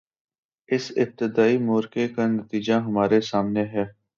اس 0.69 0.91
ابتدائی 0.95 1.57
معرکے 1.57 2.07
کا 2.07 2.27
نتیجہ 2.27 2.73
ہمارے 2.85 3.21
سامنے 3.21 3.63
ہے۔ 3.65 3.85